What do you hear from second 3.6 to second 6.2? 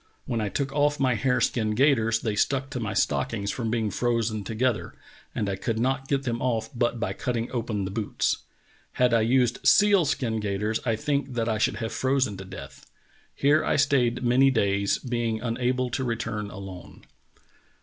being frozen together, and I could not